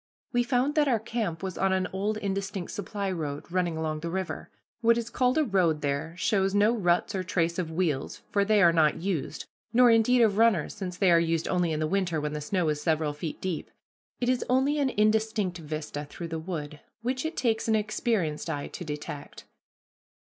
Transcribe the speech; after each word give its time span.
We 0.33 0.41
found 0.41 0.73
that 0.73 0.87
our 0.87 0.97
camp 0.99 1.43
was 1.43 1.59
on 1.59 1.71
an 1.73 1.87
old 1.93 2.17
indistinct 2.17 2.71
supply 2.71 3.11
road, 3.11 3.45
running 3.51 3.77
along 3.77 3.99
the 3.99 4.09
river. 4.09 4.49
What 4.81 4.97
is 4.97 5.11
called 5.11 5.37
a 5.37 5.43
road 5.43 5.81
there 5.81 6.15
shows 6.17 6.55
no 6.55 6.73
ruts 6.73 7.13
or 7.13 7.23
trace 7.23 7.59
of 7.59 7.69
wheels, 7.69 8.23
for 8.31 8.43
they 8.43 8.63
are 8.63 8.73
not 8.73 8.95
used; 8.97 9.45
nor, 9.71 9.91
indeed, 9.91 10.23
of 10.23 10.37
runners, 10.39 10.73
since 10.73 10.97
they 10.97 11.11
are 11.11 11.19
used 11.19 11.47
only 11.47 11.71
in 11.71 11.79
the 11.79 11.85
winter 11.85 12.19
when 12.19 12.33
the 12.33 12.41
snow 12.41 12.67
is 12.69 12.81
several 12.81 13.13
feet 13.13 13.39
deep. 13.39 13.69
It 14.19 14.27
is 14.27 14.43
only 14.49 14.79
an 14.79 14.89
indistinct 14.89 15.59
vista 15.59 16.05
through 16.05 16.29
the 16.29 16.39
wood, 16.39 16.79
which 17.03 17.23
it 17.23 17.37
takes 17.37 17.67
an 17.67 17.75
experienced 17.75 18.49
eye 18.49 18.69
to 18.69 18.83
detect. 18.83 19.45